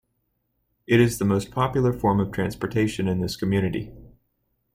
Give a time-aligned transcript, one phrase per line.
[0.87, 3.91] It is the most popular form of transportation in this community.